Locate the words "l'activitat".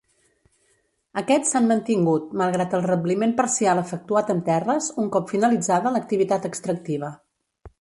5.97-6.49